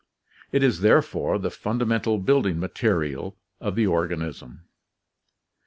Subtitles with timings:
[0.51, 4.63] It is therefore the fundamental building material of the organism.